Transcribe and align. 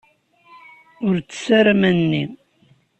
Ur 1.07 1.15
ttess 1.19 1.45
ara 1.59 1.71
aman-nni. 1.75 2.23